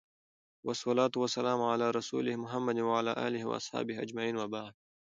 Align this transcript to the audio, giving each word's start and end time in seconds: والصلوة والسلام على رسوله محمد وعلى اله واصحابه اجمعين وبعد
والصلوة 0.65 1.11
والسلام 1.17 1.61
على 1.71 1.85
رسوله 1.97 2.33
محمد 2.43 2.77
وعلى 2.79 3.11
اله 3.27 3.43
واصحابه 3.51 4.01
اجمعين 4.03 4.35
وبعد 4.37 4.73